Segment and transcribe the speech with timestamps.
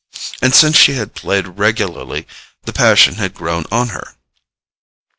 [0.41, 2.27] And since she had played regularly
[2.63, 4.15] the passion had grown on her.